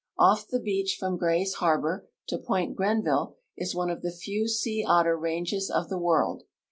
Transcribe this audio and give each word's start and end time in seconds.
Off' 0.17 0.47
the 0.47 0.59
beach 0.59 0.97
from 0.99 1.15
Gray's 1.15 1.53
harbor 1.53 2.09
to 2.25 2.39
])oint 2.39 2.73
Grenville 2.73 3.35
is 3.55 3.75
one 3.75 3.91
of 3.91 4.01
the 4.01 4.11
few 4.11 4.47
sea 4.47 4.83
otter 4.83 5.15
ranges 5.15 5.69
of 5.69 5.89
the 5.89 5.99
world. 5.99 6.41